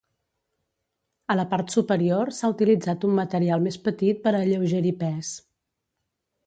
[1.33, 5.33] A la part superior s'ha utilitzat un material més petit per a alleugerir pes.